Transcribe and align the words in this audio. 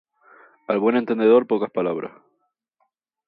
Al 0.67 0.79
buen 0.79 0.95
entendedor, 0.95 1.45
pocas 1.45 1.69
palabras. 1.69 2.11